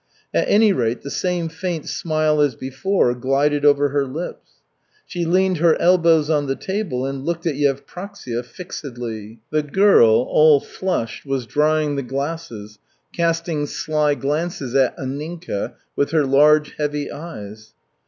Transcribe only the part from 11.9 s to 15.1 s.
the glasses, casting sly glances at